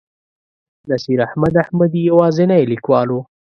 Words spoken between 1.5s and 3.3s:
احمدي یوازینی لیکوال و.